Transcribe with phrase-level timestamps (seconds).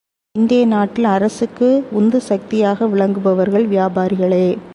[0.35, 1.67] இன்றைய நாட்டில் அரசுக்கு
[1.91, 4.45] உந்துசக்தியாக விளங்குபவர்கள் வியாபாரிகளே!